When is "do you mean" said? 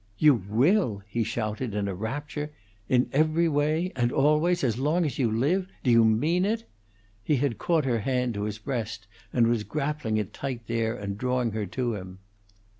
5.83-6.43